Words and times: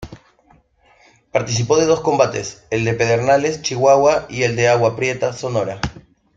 Participó 1.31 1.77
de 1.77 1.85
dos 1.85 2.01
combates: 2.01 2.63
el 2.71 2.85
de 2.85 2.95
Pedernales, 2.95 3.61
Chihuahua, 3.61 4.25
y 4.31 4.41
el 4.41 4.55
de 4.55 4.67
Agua 4.67 4.95
Prieta, 4.95 5.31
Sonora. 5.31 5.79